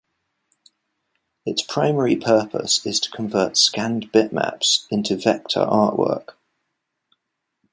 [1.45, 6.29] Its primary purpose is to convert scanned bitmaps into vector artwork.